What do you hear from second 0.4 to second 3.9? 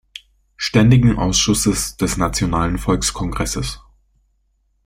Ständigen Ausschusses des Nationalen Volkskongresses.